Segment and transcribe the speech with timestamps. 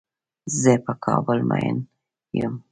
[0.59, 1.75] زۀ په کابل مين
[2.39, 2.53] يم.